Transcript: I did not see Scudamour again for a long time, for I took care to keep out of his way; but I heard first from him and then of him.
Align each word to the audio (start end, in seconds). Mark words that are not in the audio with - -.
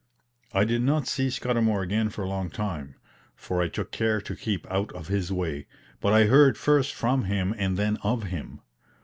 I 0.51 0.63
did 0.63 0.81
not 0.81 1.05
see 1.07 1.29
Scudamour 1.29 1.83
again 1.83 2.09
for 2.09 2.23
a 2.23 2.27
long 2.27 2.49
time, 2.49 2.95
for 3.35 3.61
I 3.61 3.67
took 3.67 3.91
care 3.91 4.19
to 4.19 4.35
keep 4.35 4.65
out 4.67 4.91
of 4.93 5.09
his 5.09 5.31
way; 5.31 5.67
but 5.99 6.11
I 6.11 6.23
heard 6.23 6.57
first 6.57 6.95
from 6.95 7.25
him 7.25 7.53
and 7.55 7.77
then 7.77 7.97
of 7.97 8.23
him. 8.23 8.61